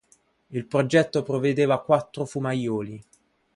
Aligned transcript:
Il 0.49 0.65
progetto 0.65 1.21
prevedeva 1.21 1.79
quattro 1.83 2.25
fumaioli. 2.25 3.03